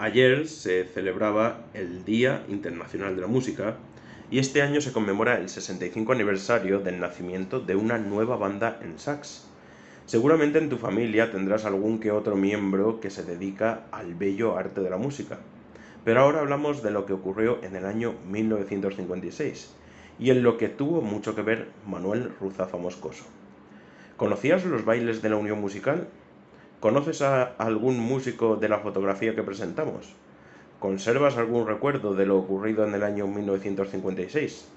[0.00, 3.76] Ayer se celebraba el Día Internacional de la Música
[4.28, 8.98] y este año se conmemora el 65 aniversario del nacimiento de una nueva banda en
[8.98, 9.46] sax.
[10.04, 14.80] Seguramente en tu familia tendrás algún que otro miembro que se dedica al bello arte
[14.80, 15.38] de la música.
[16.04, 19.76] Pero ahora hablamos de lo que ocurrió en el año 1956
[20.18, 23.24] y en lo que tuvo mucho que ver Manuel Ruzafa Moscoso.
[24.16, 26.08] ¿Conocías los bailes de la Unión Musical?
[26.84, 30.12] ¿Conoces a algún músico de la fotografía que presentamos?
[30.80, 34.68] ¿Conservas algún recuerdo de lo ocurrido en el año 1956?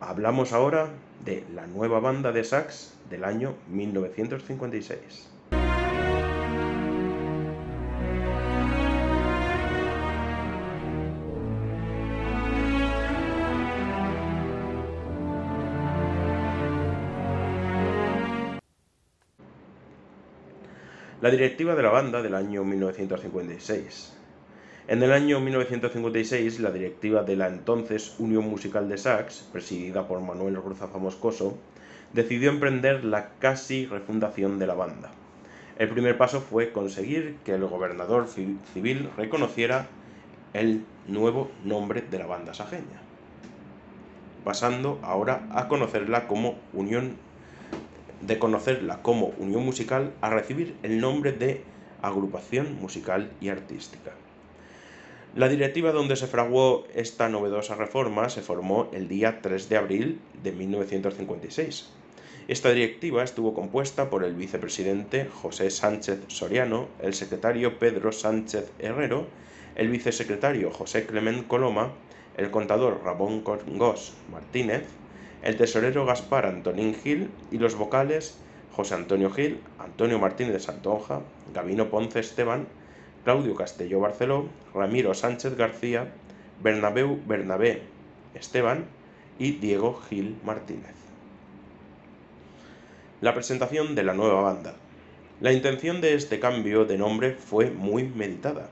[0.00, 0.90] Hablamos ahora
[1.24, 5.35] de la nueva banda de sax del año 1956.
[21.26, 24.16] La directiva de la banda del año 1956.
[24.86, 30.20] En el año 1956, la directiva de la entonces Unión Musical de Sax, presidida por
[30.20, 31.58] Manuel Ruzafa Moscoso,
[32.12, 35.10] decidió emprender la casi refundación de la banda.
[35.80, 39.88] El primer paso fue conseguir que el gobernador civil reconociera
[40.52, 43.02] el nuevo nombre de la banda sajeña,
[44.44, 47.16] pasando ahora a conocerla como Unión
[48.20, 51.62] de conocerla como unión musical a recibir el nombre de
[52.02, 54.12] agrupación musical y artística.
[55.34, 60.20] La directiva donde se fraguó esta novedosa reforma se formó el día 3 de abril
[60.42, 61.90] de 1956.
[62.48, 69.26] Esta directiva estuvo compuesta por el vicepresidente José Sánchez Soriano, el secretario Pedro Sánchez Herrero,
[69.74, 71.92] el vicesecretario José Clement Coloma,
[72.36, 74.84] el contador Ramón Congos Martínez,
[75.42, 78.38] el tesorero Gaspar Antonín Gil y los vocales
[78.72, 81.20] José Antonio Gil, Antonio Martínez Santonja,
[81.54, 82.66] Gabino Ponce Esteban,
[83.24, 86.12] Claudio Castelló Barceló, Ramiro Sánchez García,
[86.62, 87.82] Bernabeu Bernabé
[88.34, 88.84] Esteban
[89.38, 90.94] y Diego Gil Martínez.
[93.22, 94.74] La presentación de la nueva banda.
[95.40, 98.68] La intención de este cambio de nombre fue muy meditada,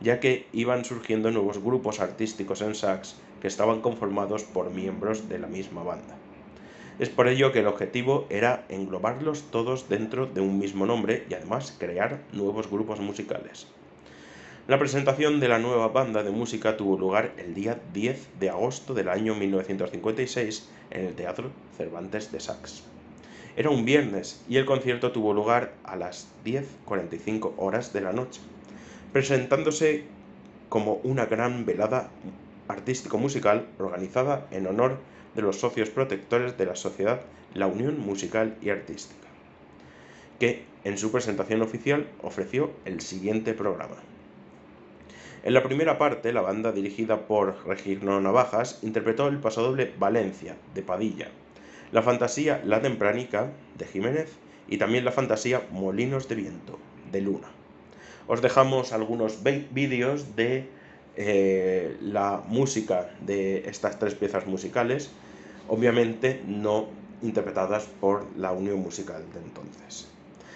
[0.00, 5.38] ya que iban surgiendo nuevos grupos artísticos en sax que estaban conformados por miembros de
[5.38, 6.16] la misma banda.
[6.98, 11.34] Es por ello que el objetivo era englobarlos todos dentro de un mismo nombre y
[11.34, 13.68] además crear nuevos grupos musicales.
[14.66, 18.94] La presentación de la nueva banda de música tuvo lugar el día 10 de agosto
[18.94, 22.82] del año 1956 en el Teatro Cervantes de Sax.
[23.56, 28.40] Era un viernes y el concierto tuvo lugar a las 10.45 horas de la noche,
[29.12, 30.04] presentándose
[30.68, 32.10] como una gran velada
[32.68, 34.98] artístico-musical organizada en honor
[35.34, 37.20] de los socios protectores de la sociedad
[37.54, 39.26] La Unión Musical y Artística,
[40.38, 43.96] que en su presentación oficial ofreció el siguiente programa.
[45.44, 50.82] En la primera parte, la banda dirigida por Regino Navajas interpretó el pasodoble Valencia, de
[50.82, 51.28] Padilla,
[51.92, 54.30] la fantasía La Tempranica, de Jiménez,
[54.68, 56.78] y también la fantasía Molinos de Viento,
[57.10, 57.48] de Luna.
[58.26, 60.68] Os dejamos algunos vídeos de
[61.20, 65.10] eh, la música de estas tres piezas musicales,
[65.66, 66.86] obviamente no
[67.22, 70.06] interpretadas por la Unión Musical de entonces.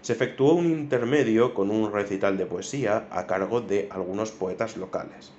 [0.00, 5.32] Se efectuó un intermedio con un recital de poesía a cargo de algunos poetas locales.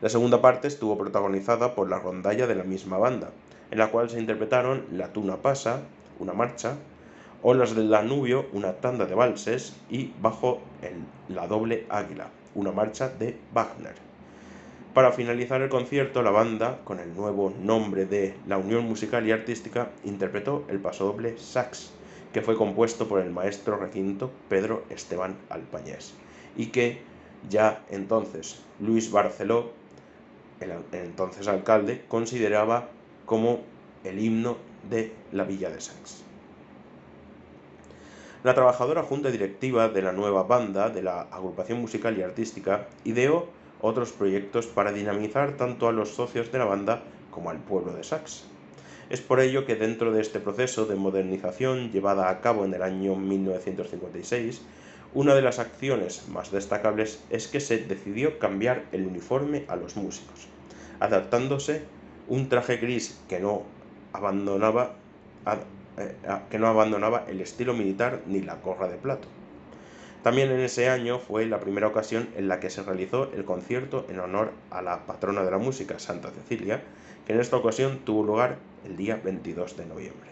[0.00, 3.32] La segunda parte estuvo protagonizada por la rondalla de la misma banda,
[3.70, 5.82] en la cual se interpretaron La Tuna Pasa,
[6.18, 6.76] una marcha,
[7.42, 10.62] Olas del Danubio, una tanda de valses y Bajo
[11.28, 14.13] la Doble Águila, una marcha de Wagner.
[14.94, 19.32] Para finalizar el concierto, la banda, con el nuevo nombre de La Unión Musical y
[19.32, 21.90] Artística, interpretó el pasodoble Sax,
[22.32, 26.14] que fue compuesto por el maestro requinto Pedro Esteban Alpañés,
[26.56, 27.00] y que
[27.50, 29.72] ya entonces Luis Barceló,
[30.60, 32.86] el entonces alcalde, consideraba
[33.26, 33.62] como
[34.04, 36.22] el himno de la Villa de Sax.
[38.44, 43.48] La trabajadora junta directiva de la nueva banda de la agrupación musical y artística ideó
[43.84, 48.02] otros proyectos para dinamizar tanto a los socios de la banda como al pueblo de
[48.02, 48.44] Sax.
[49.10, 52.82] Es por ello que dentro de este proceso de modernización llevada a cabo en el
[52.82, 54.62] año 1956,
[55.12, 59.96] una de las acciones más destacables es que se decidió cambiar el uniforme a los
[59.96, 60.48] músicos,
[60.98, 61.82] adaptándose
[62.26, 63.64] un traje gris que no
[64.14, 64.94] abandonaba,
[65.98, 66.14] eh,
[66.50, 69.28] que no abandonaba el estilo militar ni la gorra de plato.
[70.24, 74.06] También en ese año fue la primera ocasión en la que se realizó el concierto
[74.08, 76.82] en honor a la patrona de la música, Santa Cecilia,
[77.26, 78.56] que en esta ocasión tuvo lugar
[78.86, 80.30] el día 22 de noviembre.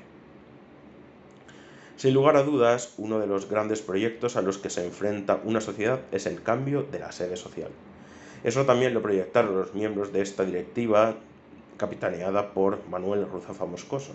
[1.98, 5.60] Sin lugar a dudas, uno de los grandes proyectos a los que se enfrenta una
[5.60, 7.70] sociedad es el cambio de la sede social.
[8.44, 11.16] Eso también lo proyectaron los miembros de esta directiva,
[11.76, 14.12] capitaneada por Manuel Ruzafa Moscoso.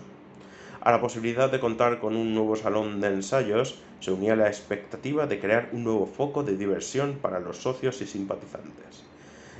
[0.80, 5.26] A la posibilidad de contar con un nuevo salón de ensayos se unía la expectativa
[5.26, 9.02] de crear un nuevo foco de diversión para los socios y simpatizantes.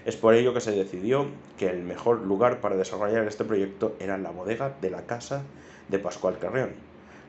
[0.06, 1.26] Es por ello que se decidió
[1.59, 5.43] que el mejor lugar para desarrollar este proyecto era la bodega de la casa
[5.88, 6.70] de Pascual Carreón.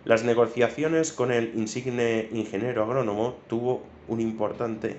[0.05, 4.97] Las negociaciones con el insigne ingeniero agrónomo tuvo un importante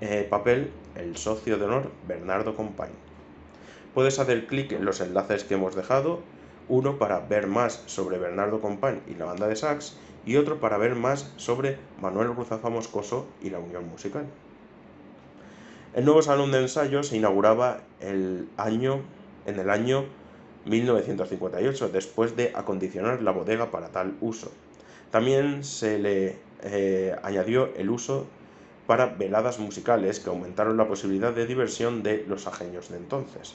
[0.00, 2.90] eh, papel el socio de honor Bernardo Compañ.
[3.94, 6.20] Puedes hacer clic en los enlaces que hemos dejado,
[6.68, 10.78] uno para ver más sobre Bernardo Compañ y la banda de sax y otro para
[10.78, 14.26] ver más sobre Manuel Ruzafa Moscoso y la Unión Musical.
[15.94, 19.02] El nuevo salón de ensayo se inauguraba el año,
[19.46, 20.06] en el año
[20.64, 24.50] 1958, después de acondicionar la bodega para tal uso.
[25.10, 28.26] También se le eh, añadió el uso
[28.86, 33.54] para veladas musicales que aumentaron la posibilidad de diversión de los ajeños de entonces.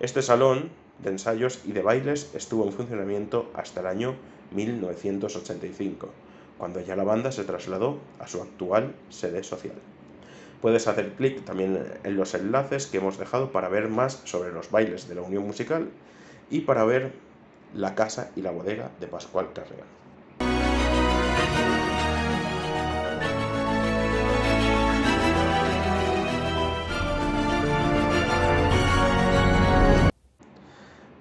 [0.00, 0.70] Este salón
[1.02, 4.16] de ensayos y de bailes estuvo en funcionamiento hasta el año
[4.52, 6.08] 1985,
[6.58, 9.76] cuando ya la banda se trasladó a su actual sede social.
[10.60, 14.70] Puedes hacer clic también en los enlaces que hemos dejado para ver más sobre los
[14.70, 15.88] bailes de la Unión Musical
[16.50, 17.12] y para ver
[17.74, 19.86] la casa y la bodega de Pascual Carreón.